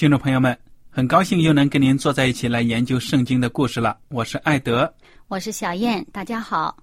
[0.00, 4.00] 听众朋友们，很高兴又能跟您坐在一起来研究圣经的故事了。
[4.08, 4.90] 我是艾德，
[5.28, 6.74] 我是小燕，大家好。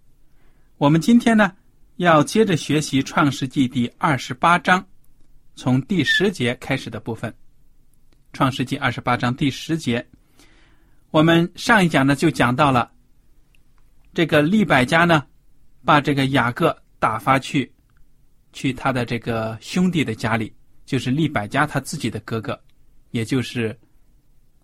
[0.77, 1.51] 我们今天呢
[1.95, 4.85] 要接着学习《创世纪》第二十八章，
[5.55, 7.31] 从第十节开始的部分。
[8.33, 10.07] 《创世纪》二十八章第十节，
[11.09, 12.91] 我们上一讲呢就讲到了
[14.13, 15.25] 这个利百加呢，
[15.83, 17.73] 把这个雅各打发去
[18.53, 20.53] 去他的这个兄弟的家里，
[20.85, 22.55] 就是利百加他自己的哥哥。
[23.11, 23.77] 也就是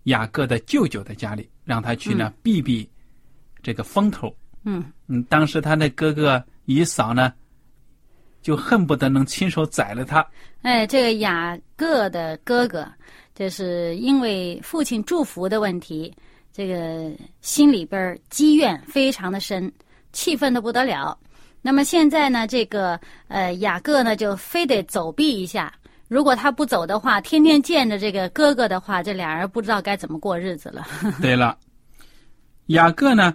[0.04, 2.88] 雅各的舅舅的家里，让他去呢避避
[3.62, 4.34] 这个风头。
[4.64, 7.32] 嗯嗯，当时他那哥哥以嫂呢，
[8.42, 10.26] 就恨不得能亲手宰了他。
[10.62, 12.86] 哎，这个雅各的哥哥，
[13.34, 16.14] 就是因为父亲祝福的问题，
[16.52, 17.12] 这个
[17.42, 19.70] 心里边积怨非常的深，
[20.12, 21.18] 气愤的不得了。
[21.60, 25.72] 那么现在呢，这个呃雅各呢，就非得走避一下。
[26.14, 30.86] 如果他不走的话，天天见着这个哥哥的话，这俩人不知道该怎么过日子了。
[31.20, 31.58] 对了，
[32.66, 33.34] 雅各呢，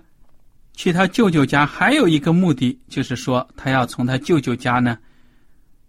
[0.71, 4.97] 去他舅舅家还有一个目的，就是说他要从他舅舅家呢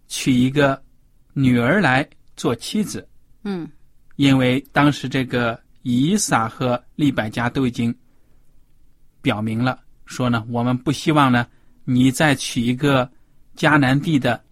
[0.09, 0.83] 娶一个
[1.31, 3.07] 女儿来做妻子。
[3.45, 3.71] 嗯，
[4.17, 7.95] 因为当时这个以撒和利百加都已经
[9.21, 11.47] 表明了，说呢，我们不希望呢
[11.85, 13.09] 你再娶一个
[13.55, 14.43] 迦南地的。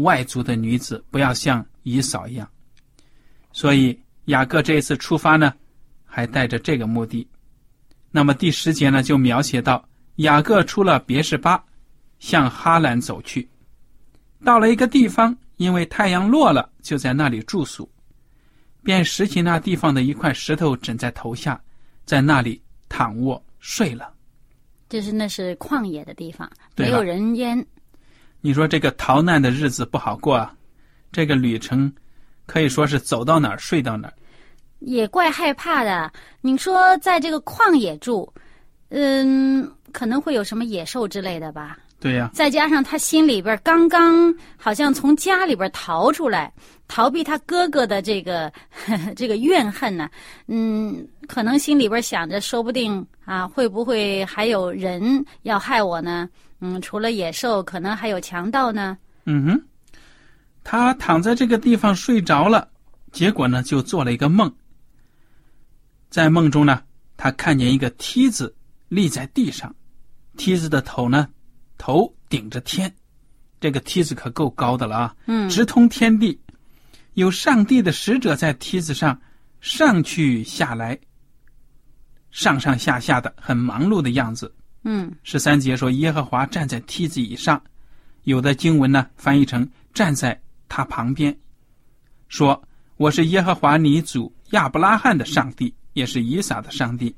[0.00, 2.50] 外族的女子不要像姨嫂一样，
[3.52, 5.54] 所以雅各这一次出发呢，
[6.04, 7.24] 还带着这个目的。
[8.10, 11.64] 那么第十节呢，就描写到雅各出了别是巴，
[12.18, 13.48] 向哈兰走去，
[14.44, 17.88] 到了一个地方，因为太阳落了，就在那里住宿，
[18.82, 21.60] 便拾起那地方的一块石头枕在头下，
[22.04, 24.12] 在那里躺卧睡了。
[24.88, 27.64] 就是那是旷野的地方，没有人烟。
[28.40, 30.55] 你说这个逃难的日子不好过啊，
[31.16, 31.90] 这个旅程
[32.44, 34.12] 可以说是走到哪儿睡到哪儿，
[34.80, 36.12] 也怪害怕的。
[36.42, 38.30] 你说在这个旷野住，
[38.90, 41.78] 嗯，可能会有什么野兽之类的吧？
[41.98, 42.30] 对呀。
[42.34, 46.52] 再加上他心里边刚刚好像从家里边逃出来，
[46.86, 48.52] 逃避他哥哥的这个
[49.16, 50.10] 这个怨恨呢，
[50.48, 56.28] 嗯，可能心里边想着，说不定啊，会不会还有人要害我呢？
[56.60, 58.98] 嗯，除了野兽，可能还有强盗呢。
[59.24, 59.62] 嗯哼，
[60.68, 62.68] 他躺在这个地方睡着了，
[63.12, 64.52] 结果呢，就做了一个梦。
[66.10, 66.82] 在梦中呢，
[67.16, 68.52] 他看见一个梯子
[68.88, 69.72] 立在地上，
[70.36, 71.28] 梯子的头呢，
[71.78, 72.92] 头顶着天，
[73.60, 75.16] 这个梯子可够高的了啊！
[75.26, 76.36] 嗯，直通天地，
[77.14, 79.16] 有上帝的使者在梯子上
[79.60, 80.98] 上去下来，
[82.32, 84.52] 上上下下的，很忙碌的样子。
[84.82, 87.62] 嗯，十三节说耶和华站在梯子以上，
[88.24, 90.36] 有的经文呢翻译成站在
[90.68, 91.36] 他旁边，
[92.28, 92.62] 说
[92.96, 97.14] 我是耶和华你祖亚伯拉罕的上帝，也是以撒的上帝。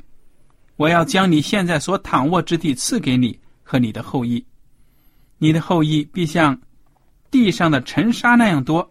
[0.77, 4.45] 我要将你现在所躺卧之地赐给你和你的后裔，
[5.39, 6.61] 你的后裔必像
[7.31, 8.89] 地上的尘沙那样多，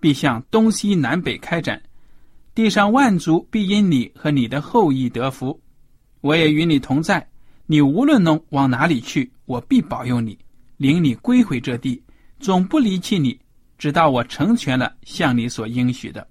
[0.00, 1.80] 必向东西南北开展，
[2.54, 5.60] 地上万族必因你和你的后裔得福。
[6.20, 7.28] 我也与你同在。
[7.70, 10.38] 你无论能往哪里去，我必保佑你，
[10.78, 12.02] 领你归回这地，
[12.40, 13.38] 总不离弃你，
[13.78, 16.26] 直到我成全了向你所应许的。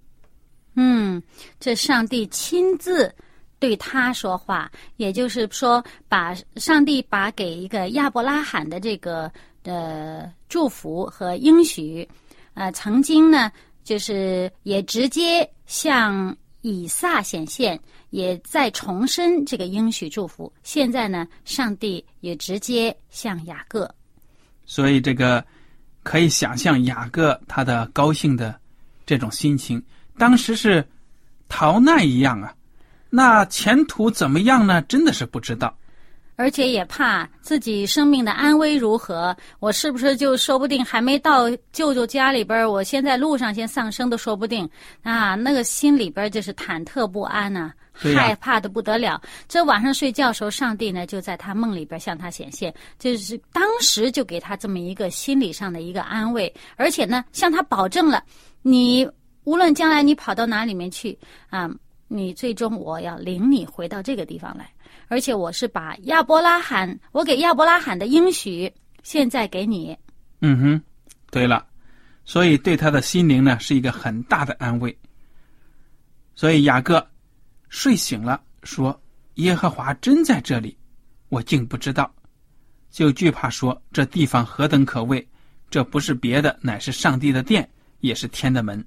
[0.75, 1.21] 嗯，
[1.59, 3.11] 这上帝亲自
[3.57, 9.31] 对他说话，也就是说，把上帝把给一个亚伯拉罕的这个
[9.63, 12.07] 呃祝福和应许，
[12.53, 13.51] 呃，曾经呢，
[13.83, 17.79] 就是也直接向以撒显现，
[18.11, 20.53] 也在重申这个应许祝福。
[20.61, 23.89] 现在呢，上帝也直接向雅各。
[24.65, 25.43] 所以这个
[26.07, 28.55] 可以想象雅各他的高兴的
[29.05, 29.83] 这种心情，
[30.17, 30.81] 当时是
[31.49, 32.53] 逃难一样啊。
[33.09, 34.81] 那前途怎么样呢？
[34.83, 35.75] 真的是不知道。
[36.37, 44.69] 而且也怕自己生命的安危如何，我是不是就说不定还没到舅舅家里边，我先在路上先丧生都说不定
[45.01, 45.35] 啊！
[45.35, 49.21] 那个心里边就是忐忑不安呐、害怕的不得了。
[49.47, 58.23] 这晚上睡觉时候，上帝呢就在他梦里边向他显现，就是当时就给他这么一个心理上的一个安慰，而且呢向他保证了，
[58.61, 59.09] 你
[59.43, 61.17] 无论将来你跑到哪里面去
[61.49, 61.69] 啊，
[62.07, 64.69] 你最终我要领你回到这个地方来。
[65.09, 68.69] 而且我是把亚伯拉罕，我给亚伯拉罕的应许，
[69.03, 69.97] 现在给你。
[70.41, 70.81] 嗯哼，
[71.31, 71.65] 对了，
[72.25, 74.95] 所以对他的心灵呢是一个很大的安慰。
[76.35, 77.05] 所以雅各
[77.69, 78.99] 睡醒了，说
[79.35, 80.75] ：“耶和华真在这里，
[81.29, 82.13] 我竟不知道。”
[82.89, 85.27] 就惧怕说：“这地方何等可畏！
[85.69, 87.69] 这不是别的，乃是上帝的殿，
[87.99, 88.83] 也是天的门。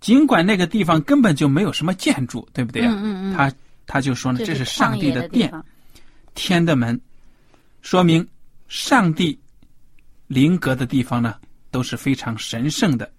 [0.00, 2.92] 尽管那个地方根本就没有什么建筑，对不对啊？
[2.92, 3.52] 嗯嗯嗯他
[3.86, 5.64] 他就说呢，这是是上帝殿，的殿。
[6.34, 6.98] 天的门，
[7.82, 8.26] 说明
[8.68, 9.38] 上帝
[10.26, 11.34] 临格的地方呢
[11.70, 13.10] 都是非常神圣的，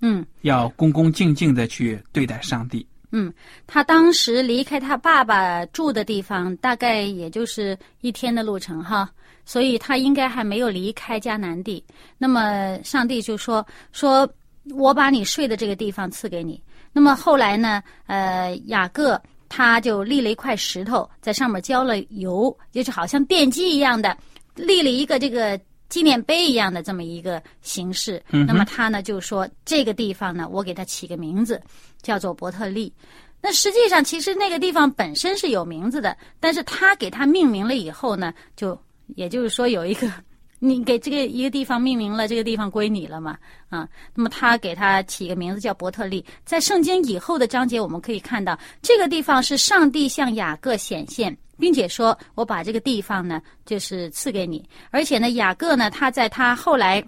[0.00, 2.86] 嗯要恭恭敬敬的去对待上帝。
[3.10, 3.32] 嗯，
[3.66, 9.10] 他当时离开他爸爸住的地方，大概也就是一天的路程哈，
[9.44, 11.82] 所以他应该还没有离开迦南地。
[12.18, 14.28] 那么上帝就说说，
[14.74, 16.62] 我把你睡的这个地方赐给你。
[16.92, 24.16] 那么后来呢，呃，雅各他就立了一块石头，在上面浇了油，就是好像奠基一样的，
[24.54, 25.58] 立了一个这个
[25.88, 28.22] 纪念碑一样的这么一个形式。
[28.30, 31.60] 嗯那么他呢就说这个地方呢，我给它起个名字，
[32.02, 32.92] 叫做伯特利。
[33.40, 38.76] 那实际上，其实那个地方本身是有名字的，但是他给它命名了以后呢，就
[39.14, 40.10] 也就是说有一个，
[40.58, 43.38] 你给这个一个地方命名了，这个地方归你了嘛，
[43.68, 46.24] 啊，那么他给它起个名字叫伯特利。
[46.44, 57.02] 在圣经以后的章节，我们可以看到这个地方是上帝向雅各显现，并且说我把这个地方呢，就是赐给你，而且呢，雅各呢，他在他后来。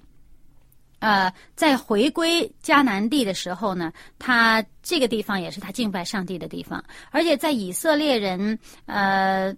[1.01, 9.51] 呃，在回归迦南地的时候呢，他这个地方也是他敬拜上帝的地方，而且在以色列人呃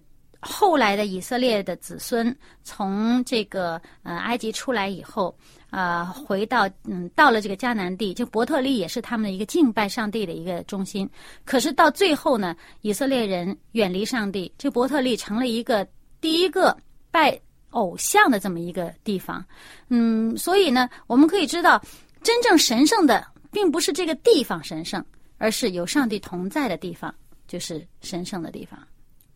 [0.43, 5.35] 后来的以色列的子孙从这个呃埃及出来以后，
[5.71, 11.09] 呃回到嗯到了这个迦南地，就伯特利也是他们的一个敬拜上帝的一个中心。
[11.45, 15.87] 可是到最后呢，以色列人远离上帝，这伯特利成了一个
[16.19, 16.77] 第一个
[17.09, 17.39] 拜
[17.71, 19.43] 偶像的这么一个地方。
[19.89, 21.81] 嗯，所以呢，我们可以知道，
[22.21, 25.03] 真正神圣的并不是这个地方神圣，
[25.37, 27.13] 而是有上帝同在的地方，
[27.47, 28.79] 就是神圣的地方。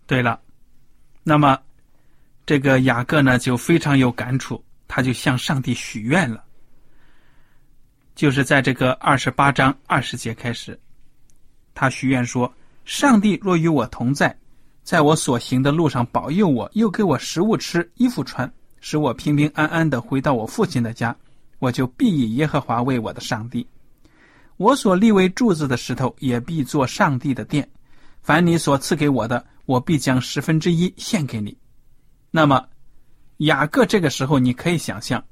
[0.05, 0.39] 对了，
[1.29, 1.59] 那么
[2.45, 6.41] 这个雅各呢就非常有感触，他就向上帝许愿了。
[8.15, 10.79] 就是在这个二十八章二十节开始，
[11.75, 12.49] 他许愿说
[12.85, 14.33] ：“上帝若与我同在，
[14.83, 21.13] 在我所行的路上保佑我，又给我食物吃、衣服穿，使我平平安安的回到我父亲的家，
[21.59, 23.67] 我就必以耶和华为我的上帝。
[24.55, 27.67] 我所立为柱子的石头，也必做上帝的殿。
[28.21, 31.55] 凡你所赐给我的，我必将十分之一献给你。”
[32.31, 32.67] 那么，
[33.37, 35.23] 雅各这个时候，你可以想象，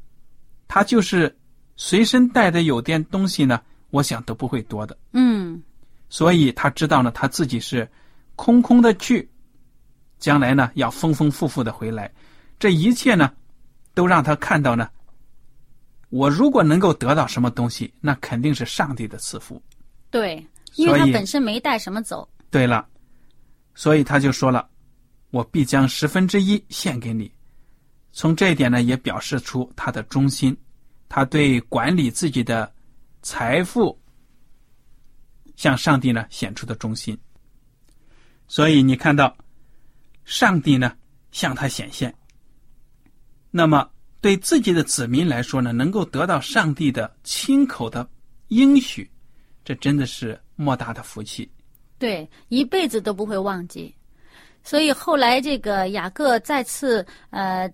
[0.68, 1.36] 他就是
[1.76, 4.96] 随身带的有点东西呢，我想都不会多的。
[5.14, 5.64] 嗯
[6.08, 7.90] 所以他知道呢，他自己是
[8.36, 9.28] 空空的去，
[10.20, 12.14] 将来呢要丰丰富富的回来。
[12.60, 13.34] 这一切呢，
[13.94, 14.88] 都让他看到呢，
[16.10, 19.62] 我如果能够得到什么东西，那肯定是上帝的赐福。
[20.12, 22.28] 对，因为他本身没带什么走。
[22.50, 22.88] 对了，
[23.76, 24.68] 所以他就说了
[25.30, 27.32] ：“我必将十分之一献给你。”
[28.12, 30.56] 从这一点呢，也表示出他的忠心，
[31.10, 32.74] 他对管理自己的
[33.22, 34.02] 财富
[35.58, 37.18] 向上帝呢显出的忠心。
[38.48, 39.36] 所以你看到，
[40.24, 40.96] 上帝呢
[41.32, 42.16] 向他显现。
[43.52, 43.90] 那么
[44.22, 48.10] 对自己的子民来说呢，能够得到上帝的亲口的
[48.48, 49.12] 应许，
[49.66, 51.52] 这真的是莫大的福气。
[51.98, 53.94] 对，一辈子都不会忘记。
[54.64, 57.72] 所以后来这个雅各再次呃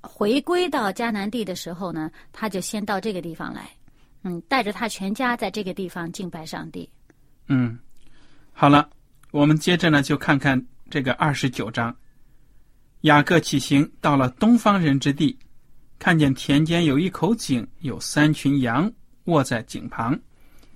[0.00, 3.70] 回归到迦南地的时候呢，他就先到这个地方来，
[4.22, 6.88] 嗯，带着他全家在这个地方敬拜上帝。
[7.48, 7.78] 嗯，
[8.52, 8.88] 好了，
[9.30, 11.94] 我们接着呢就看看这个二十九章。
[13.02, 15.36] 雅各起行，到了东方人之地，
[15.98, 18.90] 看见田间有一口井，有三群羊
[19.24, 20.18] 卧在井旁，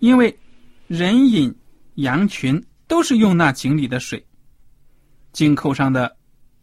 [0.01, 0.37] 因为
[0.87, 1.55] 人饮
[1.95, 4.25] 羊群都是用那井里的水。
[5.33, 6.17] 井口上的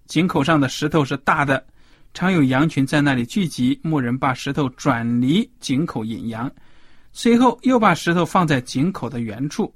[0.08, 1.66] 井口上的石头是大的，
[2.14, 3.80] 常有羊群在那里聚集。
[3.84, 6.52] 牧人把石头转离井口引羊，
[7.12, 9.74] 随后又把石头放在井口的原处。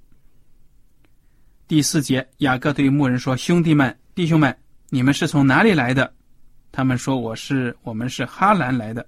[1.68, 4.58] 第四节，雅各对牧人说：“兄弟们，弟兄们，
[4.89, 6.13] 你们是从哪里来的？”
[6.72, 9.06] 他们说：“我是，我们是哈兰来的。”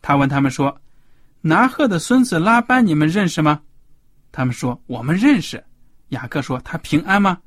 [0.00, 0.80] 他问他们说
[1.42, 3.60] ：“拿鹤的孙子拉班，你们认识吗？”
[4.30, 5.62] 他们说：“我们认识。”
[6.12, 7.38] 雅各说：“他平安吗？”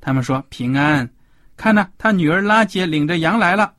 [0.00, 1.08] 他们说：“平安。”
[1.56, 3.72] 看呢，他女儿拉杰领着羊来了。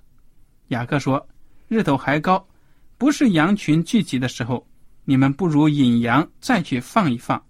[0.69, 1.27] 雅各说
[1.67, 2.47] ：“日头还高，
[2.97, 4.65] 不是羊群聚集的时候，
[5.03, 7.43] 你们不如引羊再去放一放。”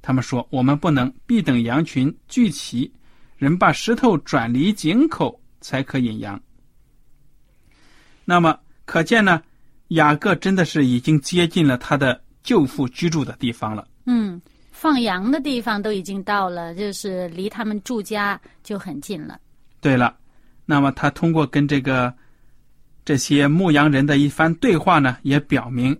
[0.00, 2.92] 他们说：“我们不能，必等羊群聚齐，
[3.36, 6.40] 人把石头转离井口，才可引羊。”
[8.26, 9.42] 那么可见呢，
[9.88, 13.88] 雅各真的是已经接近了他的舅父居住的地方了。
[14.06, 14.40] 嗯，
[14.84, 19.40] 放羊的地方都已经到了，就是离他们住家就很近了。
[19.80, 20.14] 对了，
[20.66, 22.12] 那么他通过跟这个
[23.02, 25.98] 这些牧羊人的一番对话呢，也表明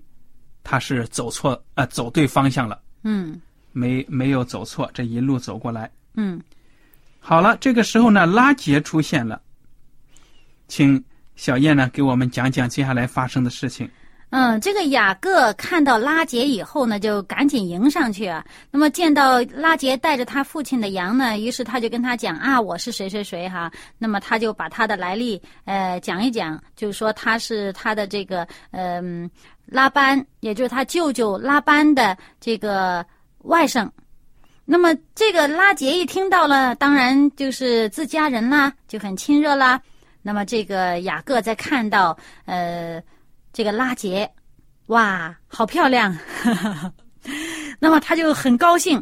[0.62, 2.78] 他是走错呃走对方向了。
[3.04, 3.40] 嗯
[3.72, 5.90] 没没有走错，这一路走过来。
[6.16, 6.38] 嗯，
[7.20, 9.40] 好了，这个时候呢，拉杰出现了，
[10.68, 11.02] 请
[11.36, 13.88] 小燕呢给我们讲讲接下来发生的事情。
[14.36, 18.44] 嗯，这个雅各看到拉杰以后呢，就赶紧迎上去啊。
[18.68, 23.70] 那么见到拉杰带着他父亲的羊呢，于是他就跟他讲啊，我是谁谁谁哈。
[23.96, 29.30] 那么他就把他的来历呃讲一讲，就是说他是他的这个嗯、
[29.66, 33.06] 拉班，也就是他舅舅拉班的这个
[33.42, 33.88] 外甥。
[34.64, 39.80] 那么这个拉杰一听到了，当然就是自家人啦，就很亲热啦。
[40.22, 43.00] 那么这个雅各在看到呃
[43.54, 44.28] 这个拉杰，
[44.88, 46.14] 哇，好漂亮！
[47.78, 49.00] 那么他就很高兴，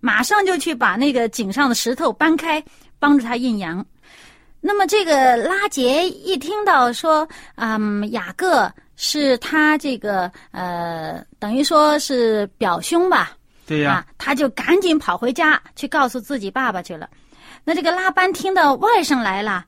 [0.00, 2.62] 马上就去把那个井上的石头搬开，
[2.98, 3.84] 帮助他印羊。
[4.60, 13.32] 那么这个拉杰一听到说，嗯，雅各是他这个呃，等于说是表兄吧，
[13.66, 17.08] 对呀、啊，他就赶紧跑回家去告诉自己爸爸去了。
[17.64, 19.64] 那这个拉班听到外甥来了，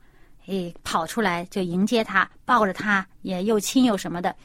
[0.49, 4.35] 哎，跑出来就迎接他，抱着他，也又亲又什么的。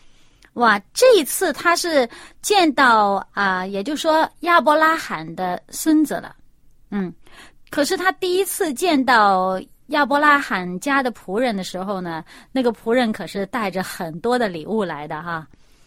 [0.55, 2.09] 哇，这一次他是
[2.43, 6.37] 见到啊、也就是说亚伯拉罕的孙子了，
[6.91, 7.13] 嗯，
[7.71, 15.47] 可是他第一次见到亚伯拉罕家的仆人的时候呢，那个仆人可是带着很多的礼物来的哈。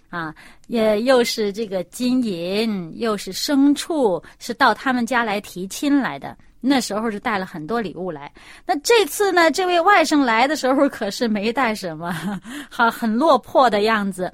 [0.10, 0.34] 啊，
[0.68, 6.38] 也又是这个金银，又是牲畜，是到他们家来提亲来的。
[6.60, 8.32] 那时候是带了很多礼物来。
[8.66, 12.14] 那这次呢，这位外甥来的时候可是没带什么，
[12.70, 14.32] 好很落魄的样子。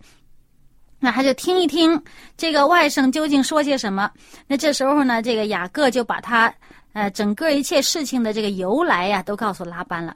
[1.00, 2.02] 那他就听一听
[2.38, 4.10] 这个外甥究竟说些什么。
[4.48, 6.54] 那这时候呢，这个雅各就把他
[6.94, 10.16] 呃整个一切事情的这个由来呀、都告诉拉班了。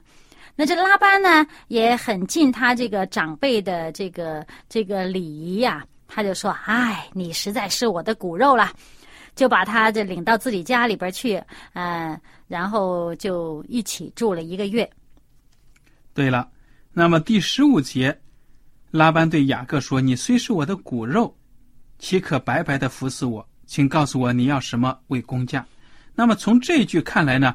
[0.56, 8.72] 那这拉班呢也很尽他这个长辈的这个这个礼仪呀、他就说：“哎，你实在是我的骨肉了。”
[9.38, 11.40] 就把他这领到自己家里边去，
[11.74, 14.90] 嗯、然后就一起住了一个月。
[16.12, 16.50] 对了，
[16.92, 18.20] 那么第十五节，
[18.90, 21.32] 拉班对雅各说：“你虽是我的骨肉，
[22.00, 23.48] 岂可白白的服侍我？
[23.64, 25.64] 请告诉我你要什么为工价。”
[26.16, 27.54] 那么从这一句看来呢，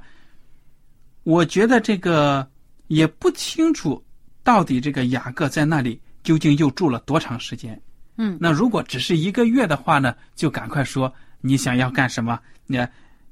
[1.23, 2.49] 我觉得这个
[2.87, 4.01] 也不清楚，
[4.41, 7.77] 到底这个雅各在那里究竟又住了多长时间。
[8.15, 11.13] 嗯那如果只是一个月的话呢，就赶快说
[11.45, 12.79] 你想要干什么，你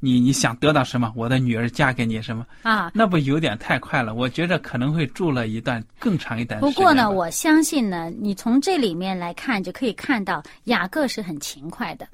[0.02, 2.46] 你你想得到什么，我的女儿嫁给你什么。
[2.64, 4.14] 啊，那不有点太快了？
[4.14, 6.74] 我觉着可能会住了一段更长一段时间。
[6.74, 12.06] 不过呢，我相信呢，你从这里面来看，就可以看到雅各是很勤快的。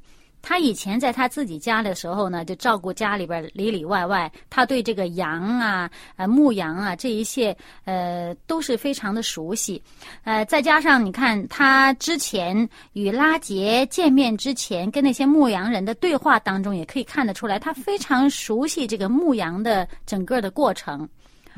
[0.48, 9.84] 他以前在他自己家的时候呢，就照顾家里边里里外外，他对这个羊啊、呃牧羊啊这一切，呃都是非常的熟悉。
[10.24, 21.06] 呃，再加上你看他之前与拉杰见面之前，跟那些牧羊人的对话当中，也可以看得出来，他非常熟悉这个牧羊的整个的过程。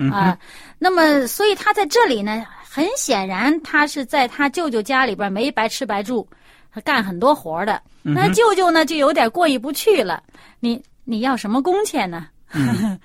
[0.02, 0.36] 嗯啊、
[0.80, 6.39] 那么所以他在这里呢，很显然他是在他舅舅家里边没白吃白住，他
[6.84, 7.82] 干很多活的。
[8.02, 10.24] 那舅舅呢就有点过意不去了，
[10.60, 12.28] 你你要什么工钱呢？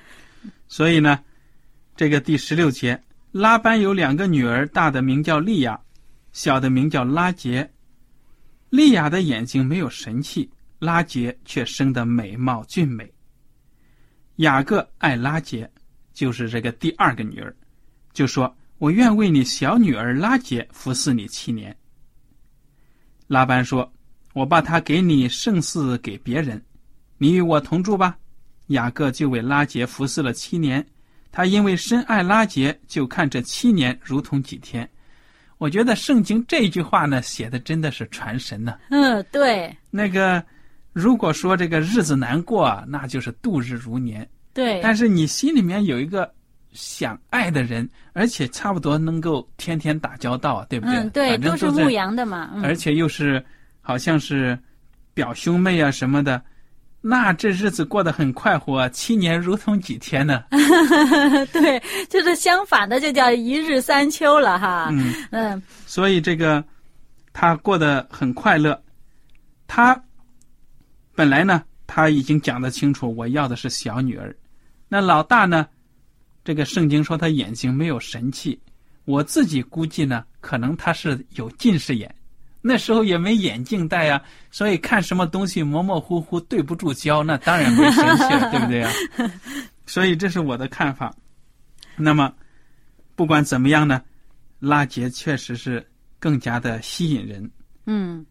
[0.69, 1.21] 所以呢，
[1.97, 3.01] 这个第十六节，
[3.33, 5.79] 拉班有两个女儿，大的名叫利亚，
[6.33, 7.71] 小的名叫拉杰。
[8.71, 13.09] 利亚的眼睛没有神气，拉杰却生得美貌俊美。
[14.37, 15.71] 雅各爱拉杰，
[16.13, 17.55] 就是这个第二个女儿，
[18.13, 21.77] 就说：“我愿为你小女儿拉杰服侍你七年。”
[23.27, 23.91] 拉班说
[24.35, 26.63] ：“我把他给你，胜似给别人。
[27.19, 28.17] 你与我同住吧。”
[28.69, 30.85] 雅各就为拉杰服侍了七年。
[31.31, 34.89] 他因为深爱拉杰，就看这七年如同几天。
[35.59, 38.79] 我觉得圣经这句话呢，写的真的是传神呢。
[38.91, 40.45] 嗯，对，那个
[40.93, 44.29] 如果说这个日子难过，那就是度日如年。
[44.53, 46.33] 对，但是你心里面有一个
[46.75, 50.97] 想爱的人，而且差不多能够天天打交道，对不对？
[50.97, 52.51] 嗯，对，都是牧羊的嘛。
[52.55, 53.43] 嗯、而且又是
[53.81, 54.59] 好像是
[55.15, 56.43] 表兄妹啊什么的，
[57.01, 60.43] 那这日子过得很快活，七年如同几天呢。
[61.53, 64.89] 对，就是相反的，就叫一日三秋了哈。
[64.91, 66.63] 嗯嗯，所以这个
[67.33, 68.79] 他过得很快乐。
[69.69, 69.99] 他
[71.15, 74.35] 本来呢，他已经讲得清楚，我要的是小女儿。
[74.89, 75.69] 那老大呢？
[76.45, 78.61] 这个圣经说他眼睛没有神气，
[79.07, 82.15] 我自己估计呢，可能他是有近视眼，
[82.61, 88.93] 那时候也没眼镜戴啊，所以看什么东西模模糊糊，对不住焦，那当然没神气了， 对不对啊？
[89.87, 91.15] 所以这是我的看法。
[91.97, 92.33] 那么
[93.15, 94.03] 不管怎么样呢，
[94.59, 95.87] 拉杰确实是
[96.19, 97.51] 更加的吸引人。
[97.87, 98.25] 嗯。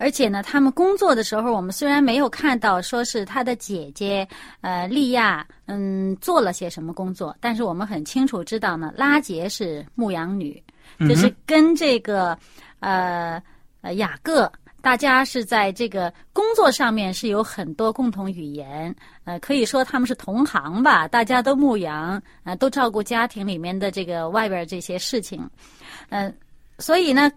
[0.00, 4.26] 而且呢，他们工作的时候，我们虽然没有看到说是他的姐姐
[4.62, 10.60] 呃利亚嗯做了些什么工作，但是我们很清楚知道呢，拉杰是牧羊女，
[11.00, 12.36] 就是跟这个
[12.78, 13.40] 呃
[13.82, 25.46] 呃雅各，大家是在这个工作上面是有很多共同语言，呃，可以说他们是同行吧，大家都牧羊，呃，都照顾家庭里面的这个外边这些事情，
[26.08, 26.34] 嗯，
[26.78, 27.30] 所以呢。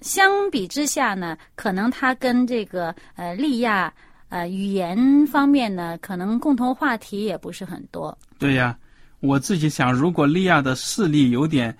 [0.00, 3.92] 相比之下呢，可能他跟这个呃利亚
[4.28, 8.16] 呃语言方面呢，可能共同话题也不是很多。
[8.38, 8.76] 对呀，
[9.20, 11.76] 我自己想，如果利亚的视力有点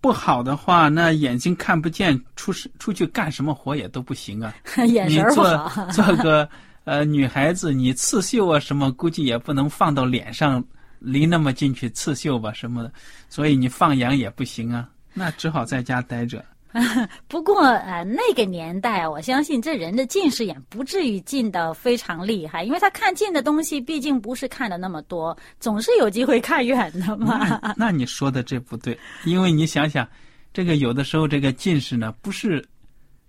[0.00, 4.52] 不好的话，那眼睛看不见，出出去干什么活也都不行啊。
[4.88, 5.86] 眼神不好。
[5.90, 6.48] 做 做个
[6.84, 10.62] 呃女孩子，你刺绣啊什么，估计也不能放到脸上，
[10.98, 12.92] 离那么近去刺绣吧什么的。
[13.28, 16.44] 所以你放羊也不行啊，那只好在家待着。
[17.28, 27.60] 不过呃，那个年代，我相信这人的近视眼不至于近的非常厉害，因为他看近的东西毕竟不是看的那么多，总是有机会看远的嘛。
[27.62, 30.08] 那 那你说的这不对，因为你想想，
[30.52, 32.64] 这个有的时候这个近视呢，不是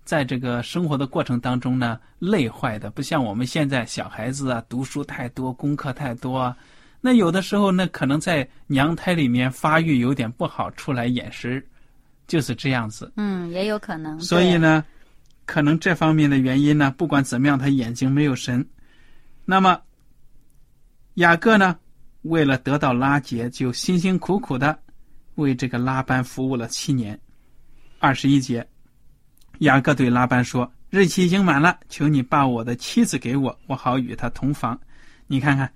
[0.05, 6.55] 在这个生活的过程当中呢累坏的，不像我们现在小孩子啊，读书太多，功课太多，
[7.01, 11.61] 那有的时候那可能在娘胎里面发育有点不好，出来眼神。
[12.27, 14.19] 就是这样子，嗯，也有可能。
[14.19, 14.83] 所以呢，
[15.45, 18.65] 可能这方面的原因呢，不管怎么样，他眼睛没有神。
[19.45, 19.79] 那么，
[21.15, 21.77] 雅各呢，
[22.21, 24.79] 为了得到拉结，就辛辛苦苦的
[25.35, 27.19] 为这个拉班服务了七年。
[27.99, 28.65] 二十一节，
[29.59, 34.79] 雅各对拉班说：“日期已经满了，求你把我的妻子给我，我好与她同房。”
[35.27, 35.71] 你看看。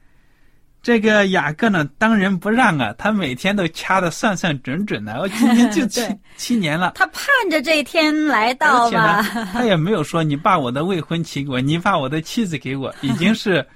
[0.87, 2.95] 这个雅各呢，当仁不让啊！
[2.97, 6.01] 他每天都掐的算算准准的，我今年就七
[6.37, 6.93] 七年了。
[6.95, 9.21] 他盼着这一天来到吧？
[9.51, 13.67] 他也没有说你把我的未婚妻给我，你把我的妻子给我， 已经是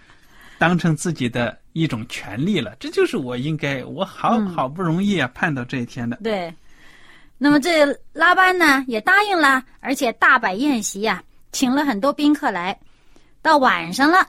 [0.57, 2.73] 当成自己的一种权利了。
[2.79, 6.17] 这就是我应该，我好好不容易啊盼到这一天的。
[6.23, 6.53] 对。
[7.37, 11.21] 那么这拉班呢也答应了，而且大摆宴席呀，
[11.51, 12.79] 请了很多宾客来。
[13.41, 14.25] 到晚上了。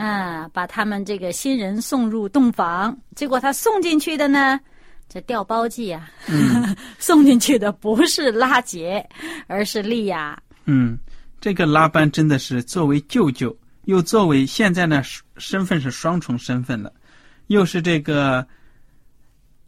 [0.00, 4.58] 啊，把他们这个新人送入洞房，结果他送进去的呢，
[5.10, 6.10] 这调包计啊，
[6.98, 9.06] 送进去的不是拉杰，
[9.46, 10.40] 而是利亚。
[10.64, 10.98] 嗯，
[11.38, 15.02] 这个拉班真的是作为舅舅，又作为现在呢
[15.36, 16.90] 身份是双重身份的，
[17.48, 18.46] 又是这个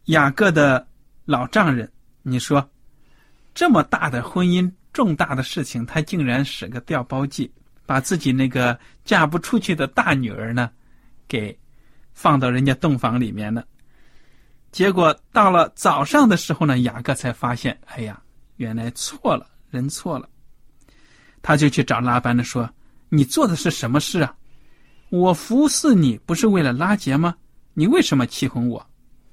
[0.06, 0.86] 雅各的
[1.26, 1.90] 老丈人。
[2.22, 2.66] 你说
[3.52, 7.52] 这么大的婚姻重大的事情，他竟然使个调包计。
[7.86, 10.70] 把自己那个嫁不出去的大女儿呢，
[11.26, 11.58] 给
[12.12, 13.64] 放到人家洞房里面了。
[14.70, 18.20] 结果到了早上的时候呢，雅各才发现，哎呀，
[18.56, 20.28] 原来错了，人错了。
[21.42, 22.70] 他就去找拉班的说
[23.10, 24.34] ：“你做的是什么事啊？
[25.10, 27.34] 我服侍你不是为了拉结吗？
[27.74, 28.86] 你为什么欺哄我？”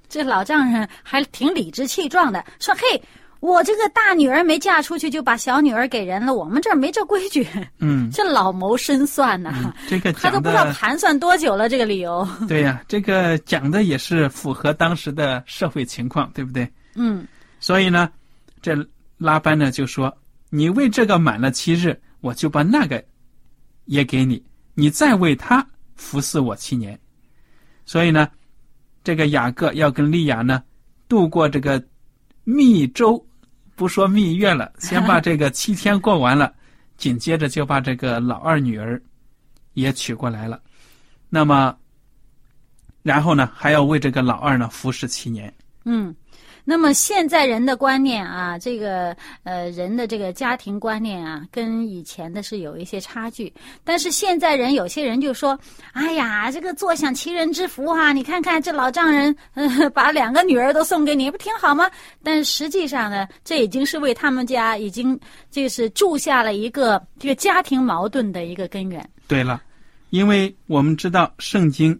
[0.09, 3.01] 这老丈人还挺理直气壮的说：“嘿，
[3.39, 7.47] 我这个大女儿没嫁出去，就把小女儿给人了，我们这儿没这规矩。
[7.79, 12.27] 嗯， 这老谋深算呐、嗯这个 他都不知道盘算多久了，这个理由。
[12.47, 16.69] 对呀、这个讲的也是符合当时的社会情况，对不对？
[16.95, 17.25] 嗯
[17.59, 18.09] 所以呢，
[18.61, 18.75] 这
[19.17, 20.15] 拉班呢就说
[20.49, 23.03] ：“你为这个满了七日，我就把那个
[23.85, 26.99] 也给你，你再为他服侍我七年。”
[27.85, 28.27] 所以呢，
[29.03, 30.61] 这个雅各要跟利亚呢
[31.07, 31.81] 度过这个
[32.43, 33.25] 蜜周，
[33.79, 36.53] 不说蜜月了， 先把这个七天过完了，
[36.97, 39.01] 紧接着就把这个老二女儿
[39.71, 40.61] 也娶过来了。
[41.29, 41.73] 那么，
[43.03, 45.53] 然后呢，还要为这个老二呢服侍七年。
[45.85, 46.13] 嗯。
[46.63, 53.51] 那么现在人的观念啊，这个呃人的这个家庭观念啊，跟以前的是有一些差距。
[53.83, 55.59] 但是现在人有些人就说
[55.93, 61.89] ：“哎呀，这个坐享其人之福哈、你看看这老丈人，呃，把两个女儿都送给你，不挺好吗？”
[62.23, 65.19] 但实际上呢，这已经是为他们家已经
[65.49, 69.09] 就是铸下了一个这个家庭矛盾的一个根源。
[69.27, 69.61] 对了，
[70.09, 71.99] 因为我们知道圣经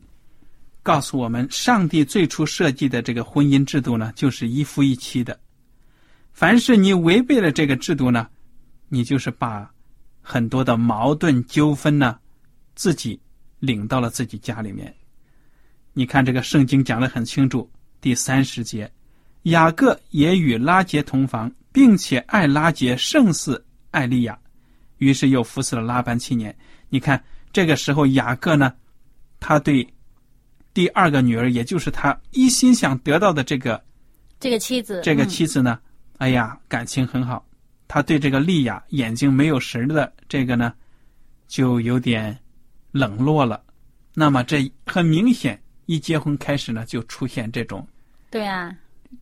[0.89, 5.39] 告诉我们，上帝最初设计的这个婚姻制度呢，就是一夫一妻的。
[6.34, 8.28] 凡是你违背了这个制度呢，
[8.88, 9.71] 你就是把
[10.19, 12.17] 很多的矛盾纠纷呢，
[12.73, 13.21] 自己
[13.60, 14.91] 领到了自己家里面。
[15.93, 17.69] 你看这个圣经讲的很清楚，
[18.02, 18.91] 第三十节，
[19.43, 24.36] 雅各也与拉结同房，并且爱拉结胜似爱利亚，
[24.97, 26.58] 于是又服侍了拉班七年。
[26.89, 27.23] 你看
[27.54, 28.73] 这个时候雅各呢，
[29.39, 29.88] 他对
[30.73, 33.82] 第二个女儿，也就是他一心想得到的这个
[34.39, 35.79] 这个妻子，这个嗯妻子呢，
[36.17, 37.45] 哎呀，感情很好。
[37.88, 40.73] 他对这个丽雅眼睛没有神的这个呢，
[41.47, 42.38] 就有点
[42.91, 43.62] 冷落了。
[44.13, 47.86] 那么这很明显，一结婚开始呢，就出现这种
[48.29, 48.71] 对啊，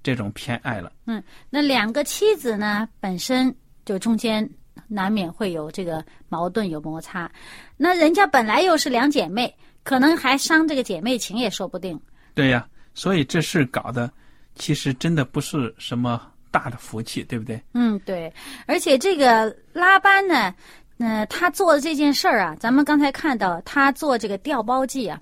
[0.03, 0.91] 这种偏爱了。
[1.05, 3.55] 嗯那两个妻子呢，本身
[3.85, 4.47] 就中间
[4.87, 7.31] 难免会有这个矛盾、有摩擦。
[7.77, 9.55] 那人家本来又是两姐妹，
[9.87, 11.97] 可能还伤这个姐妹情也说不定。
[12.35, 14.11] 对呀，所以这事搞的
[14.55, 16.21] 其实真的不是什么
[16.51, 17.63] 大的福气，对不对？
[17.73, 18.33] 嗯，对。
[18.65, 20.53] 而且这个拉班呢，
[20.97, 25.21] 呃，他做的这件事儿啊，咱们刚才看到他做这个调包计啊，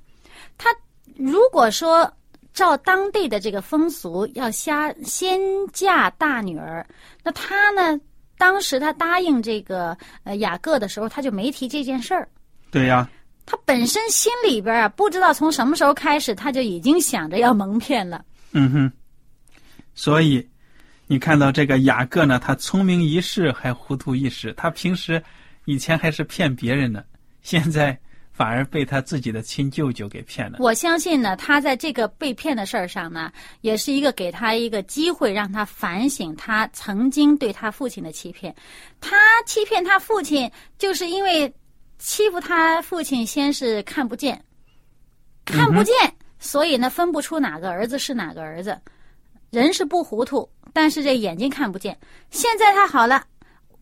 [0.58, 0.69] 他
[1.15, 2.12] 如果说
[2.51, 5.39] 照当地的这个风俗，要先先
[5.73, 6.84] 嫁大女儿，
[7.23, 8.01] 那他呢，
[8.39, 12.28] 当时他答应这个呃雅各的时候，他就没提这件事儿。
[12.71, 13.08] 对呀，
[13.45, 18.25] 他本身心里边啊，不知道从什么时候开始，他就已经想着要蒙骗了。
[18.51, 18.91] 嗯哼。
[19.93, 20.45] 所以
[21.08, 24.53] 你看到这个雅各呢，他聪明一世还糊涂一时。
[24.58, 25.23] 他平时
[25.65, 27.05] 以前还是骗别人的，
[27.43, 27.97] 现在
[28.34, 30.58] 反而被他自己的亲舅舅给骗了。
[30.60, 33.31] 我相信呢，他在这个被骗的事儿上呢，
[33.62, 38.53] 也是一个给他一个机会，让他反省他曾经对他父亲的欺骗。
[38.99, 41.53] 他欺骗他父亲，就是因为
[41.97, 44.43] 欺负他父亲，先是看不见，
[45.45, 45.93] 看不见，
[46.39, 48.79] 所以呢，分不出哪个儿子是哪个儿子。
[49.51, 51.97] 人是不糊涂，但是这眼睛看不见。
[52.29, 53.23] 现在他好了，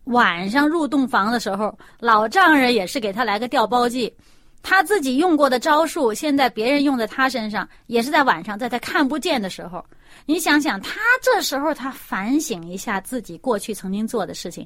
[0.06, 4.14] 晚上入洞房的时候，老丈人也是给他来个调包计。
[4.62, 9.84] 他自己用过的招数，现在别人用在他身上，也是在晚上，在他看不见的时候。
[10.26, 14.66] 你想想，他这时候他反省一下自己过去曾经做的事情，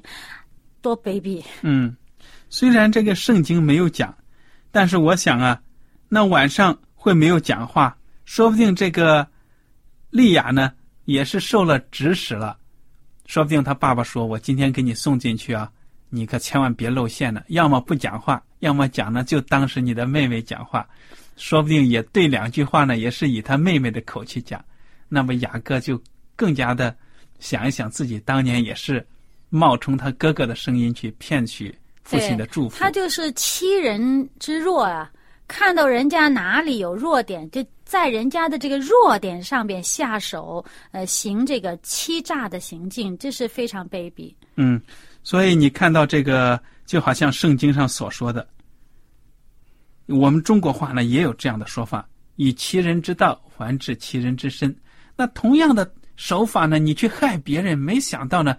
[0.80, 1.42] 多卑鄙！
[1.62, 1.96] 嗯，
[2.50, 4.16] 虽然这个圣经没有讲，
[4.70, 5.60] 但是我想啊，
[6.08, 9.26] 那晚上会没有讲话，说不定这个
[10.10, 10.72] 利亚呢
[11.04, 12.56] 也是受了指使了，
[13.26, 15.70] 说不定他爸爸说：“我今天给你送进去啊，
[16.08, 20.88] 你可千万别露馅了，要么不讲话，要么讲呢就当是你的妹妹讲话，
[21.36, 24.64] 说不定也对两句话呢，也是以他妹妹的口气讲。”
[25.10, 25.98] 那么雅各就
[26.36, 26.94] 更加的
[27.38, 29.06] 想一想自己当年也是
[29.48, 31.74] 冒充他哥哥的声音去骗取
[32.08, 32.78] 父亲的祝福。
[32.78, 35.10] 他就是欺人之弱啊！
[35.46, 44.34] 看到人家哪里有弱点，就在人家的这个弱点上边下手，呃，行这个欺诈的行径，这是非常卑鄙。
[44.56, 44.80] 嗯，
[45.22, 48.46] 所以你看到这个，就好像圣经上所说的，
[50.06, 54.74] 我们中国话呢也有这样的说法：以其人之道还治其人之身。
[55.16, 58.54] 那同样的手法呢，你去害别人，没想到呢，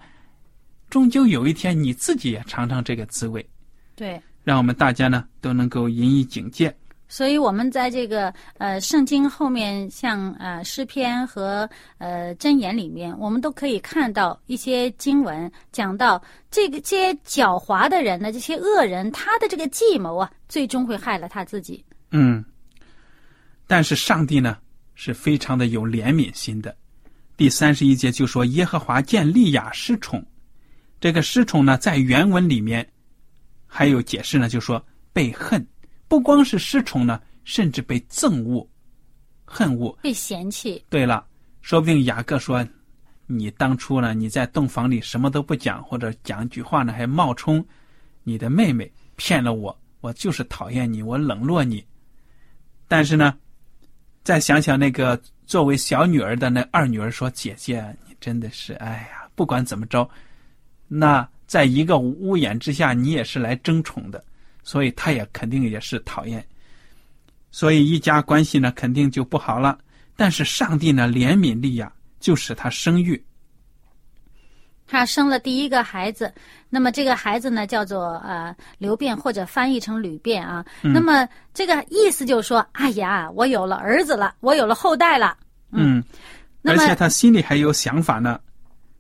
[0.90, 3.48] 终究有一天你自己也尝尝这个滋味。
[3.96, 6.76] 对，让我们大家呢都能够引以警戒。
[7.12, 16.22] 所以我们在这个呃圣经后面，像呃诗篇和呃箴言里面，我们都可以看到一些经文讲到
[16.52, 21.84] 这个这些狡猾的人呢，这些恶人，他的这个计谋啊，最终会害了他自己。
[22.12, 22.46] 嗯，
[23.66, 24.58] 但是上帝呢
[24.94, 26.76] 是非常的有怜悯心的，
[27.36, 30.24] 第三十一节就说耶和华见利亚失宠，
[31.00, 32.88] 这个失宠呢，在原文里面
[33.66, 34.84] 还有解释呢，就说
[35.14, 35.66] 被恨，
[36.08, 38.68] 不光是失宠呢，甚至被憎恶、
[39.46, 39.98] 恨恶。
[40.02, 40.84] 被嫌弃。
[40.90, 41.26] 对了，
[41.62, 42.66] 说不定雅各说，
[43.28, 47.66] 你当初呢，你在洞房里什么都不讲，或者讲句话呢，还冒充
[48.24, 51.84] 你的妹妹骗了我，我就是讨厌你，我冷落你。
[52.88, 53.38] 但是呢，
[54.24, 60.10] 再想想那个作为小女儿的那二女儿说：“姐姐，你真的是，哎呀，不管怎么着，
[60.92, 64.22] 那在一个屋檐之下，你也是来争宠的，
[64.64, 66.46] 所以他也肯定也是讨厌，
[67.52, 69.78] 所以一家关系呢肯定就不好了。
[70.16, 73.24] 但是上帝呢怜悯利亚，就使他生育。
[74.88, 76.34] 他生了第一个孩子，
[76.68, 80.66] 那么这个孩子呢叫做呃刘辩，或者翻译成吕辩啊。
[80.82, 85.38] 那么这个意思就是说，哎呀，我有了儿子了，我有了后代了。
[85.72, 86.04] 嗯，
[86.64, 88.40] 而且他心里还有想法呢。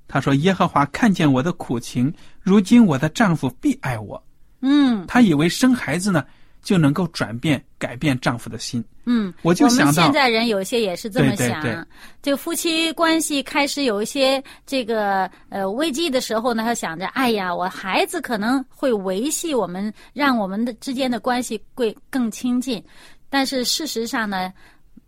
[0.10, 4.22] 她说：“耶和华看见我的苦情，如今我的丈夫必爱我。”
[4.62, 6.26] 嗯她以为生孩子呢
[6.62, 8.84] 就能够转变、改变丈夫的心。
[9.06, 11.86] 嗯，我就想到现在人有些也是这么想，对对对
[12.22, 22.84] 这个夫妻关系开始有一些这个呃危机的时候呢，他想着，哎呀，我孩子可能会维系我们，让我们的之间的关系会更亲近，
[23.30, 24.52] 但是事实上呢，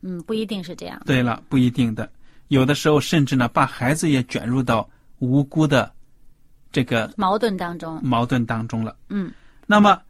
[0.02, 1.00] 嗯，不一定是这样。
[1.06, 2.10] 对了，不一定的，
[2.52, 4.88] 有的时候甚至呢把孩子也卷入到
[5.20, 5.90] 无辜的
[6.70, 8.94] 这个矛盾当中，矛盾当中了。
[9.08, 9.32] 嗯
[9.66, 10.02] 那么，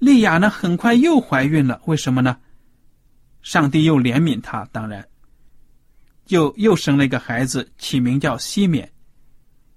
[0.00, 2.36] 利亚呢，很快又怀孕了，为什么呢？
[3.40, 5.06] 上帝又怜悯她，当然，
[6.26, 8.92] 又又生了一个孩子，起名叫西缅，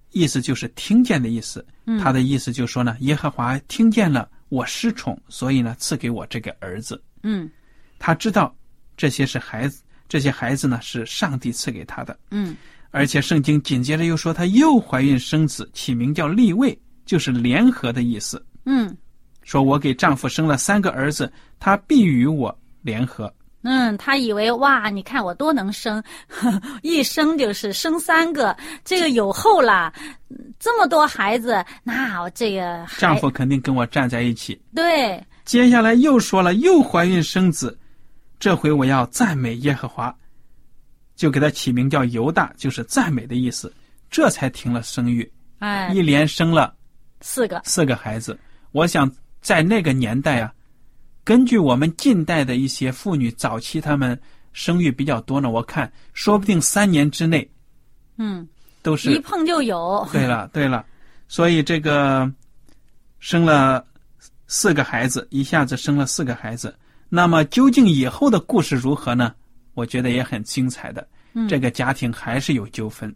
[0.09, 1.63] 意思就是听见的意思。
[1.85, 6.99] 嗯他的意思就说呢，耶和华听见了我失宠，所以呢，赐给我这个儿子。
[7.21, 7.47] 嗯
[7.99, 8.55] 他知道
[8.97, 12.19] 这些是孩子，这些孩子呢是上帝赐给他的。
[12.31, 12.57] 嗯
[12.91, 18.43] 而且圣经紧接着又说，她又怀孕生子，起名叫立位，就是联合的意思。
[18.65, 18.97] 嗯
[19.43, 23.31] 说我给丈夫生了三个儿子，他必与我联合。
[23.61, 26.01] 嗯，他以为哇，你看我多能生，
[26.81, 29.93] 一生就是生三个，这个有后了，
[30.59, 34.59] 这么多孩子，那我这个丈夫肯定跟我站在一起。
[34.73, 37.77] 对，接下来又说了，又怀孕生子，
[38.39, 40.15] 这回我要赞美耶和华，
[41.15, 43.71] 就给他起名叫犹大，就是赞美的意思。
[44.09, 45.91] 这才停了生育，哎。
[45.93, 46.73] 一，连生了
[47.21, 48.39] 四个，四个孩子。
[48.71, 50.53] 我想在那个年代啊，
[51.23, 54.19] 根据我们近代的一些妇女早期她们
[54.53, 57.47] 生育比较多呢，我看说不定三年之内
[58.17, 58.47] 嗯，
[58.81, 60.85] 都是一碰就有，对了，对了，
[61.27, 62.31] 所以这个
[63.19, 63.85] 生了
[64.47, 66.73] 四个孩子，一下子生了四个孩子。
[67.09, 69.33] 那么究竟以后的故事如何呢？
[69.73, 71.05] 我觉得也很精彩的。
[71.33, 73.13] 嗯这个家庭还是有纠纷，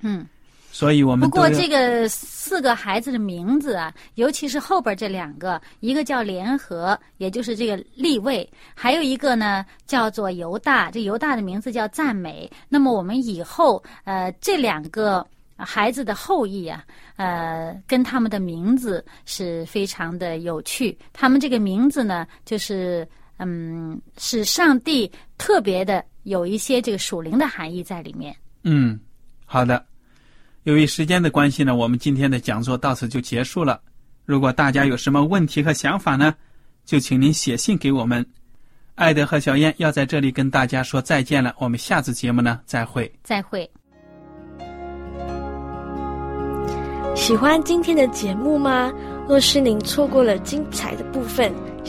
[0.00, 0.26] 嗯。
[0.72, 10.88] 所以我们不过这个四个孩子的名字啊，尤其是后边这两个，一个叫联合，也就是这个立位，还有一个呢叫做犹大。
[10.88, 12.48] 这犹大的名字叫赞美。
[12.68, 16.84] 那么我们以后呃这两个孩子的后裔啊，
[17.16, 20.96] 呃跟他们的名字是非常的有趣。
[21.12, 23.06] 他们这个名字呢，就是
[23.42, 28.36] 嗯是上帝特别的有一些这个属灵的含义在里面。
[28.64, 29.00] 嗯，
[29.46, 29.84] 好的。
[30.64, 33.80] 由于时间的关系呢，我们今天的讲座到此就结束了。
[34.26, 36.34] 如果大家有什么问题和想法呢，
[36.84, 38.24] 就请您写信给我们。
[38.94, 43.10] 艾德和小燕要在这里跟大家说再见了，我们下次节目呢再会。
[43.22, 43.68] 再会。
[47.16, 48.92] 喜欢今天的节目吗？
[49.26, 51.52] 若是您错过了精彩的部分，